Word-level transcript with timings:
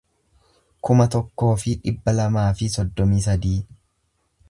kuma 0.87 1.07
tokkoo 1.17 1.51
fi 1.65 1.75
dhibba 1.83 2.17
lamaa 2.23 2.49
fi 2.63 2.73
soddomii 2.79 3.25
sadii 3.31 3.57